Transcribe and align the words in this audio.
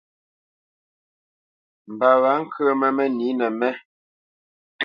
Mbǎ 1.91 2.09
wá 2.21 2.31
nkǝmǝ 2.43 2.87
mǝnǐnǝ 2.95 3.47
mé. 3.59 3.69